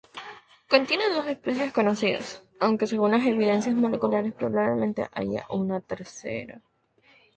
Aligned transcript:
Contiene 0.67 1.13
dos 1.13 1.27
especies 1.27 1.71
conocidas, 1.71 2.41
aunque, 2.59 2.87
según 2.87 3.11
las 3.11 3.23
evidencias 3.23 3.75
moleculares, 3.75 4.33
probablemente 4.33 5.07
haya 5.13 5.45
una 5.51 5.79
tercera. 5.79 6.59